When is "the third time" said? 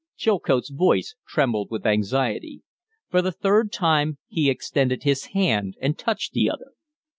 3.21-4.17